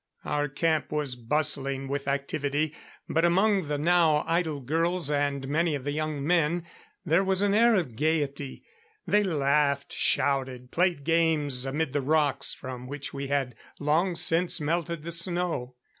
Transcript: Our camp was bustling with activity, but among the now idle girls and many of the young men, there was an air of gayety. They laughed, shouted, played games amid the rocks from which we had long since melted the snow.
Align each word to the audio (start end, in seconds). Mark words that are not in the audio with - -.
Our 0.25 0.47
camp 0.47 0.91
was 0.91 1.15
bustling 1.15 1.87
with 1.87 2.07
activity, 2.07 2.73
but 3.07 3.23
among 3.23 3.67
the 3.67 3.77
now 3.77 4.23
idle 4.25 4.59
girls 4.59 5.11
and 5.11 5.47
many 5.47 5.75
of 5.75 5.83
the 5.83 5.91
young 5.91 6.25
men, 6.25 6.65
there 7.05 7.23
was 7.23 7.43
an 7.43 7.53
air 7.53 7.75
of 7.75 7.95
gayety. 7.95 8.63
They 9.05 9.21
laughed, 9.23 9.93
shouted, 9.93 10.71
played 10.71 11.03
games 11.03 11.67
amid 11.67 11.93
the 11.93 12.01
rocks 12.01 12.51
from 12.51 12.87
which 12.87 13.13
we 13.13 13.27
had 13.27 13.53
long 13.79 14.15
since 14.15 14.59
melted 14.59 15.03
the 15.03 15.11
snow. 15.11 15.75